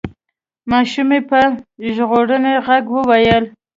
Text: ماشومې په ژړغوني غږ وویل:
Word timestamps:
ماشومې 0.71 1.19
په 1.29 1.39
ژړغوني 1.95 2.53
غږ 2.65 2.85
وویل: 2.95 3.43